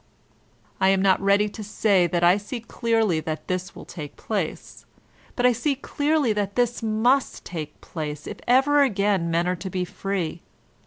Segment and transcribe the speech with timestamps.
[0.79, 4.83] I am not ready to say that I see de&rly that this will take place;
[5.35, 9.69] but I see clearly that this must take place if ever again men are to
[9.69, 10.41] be free.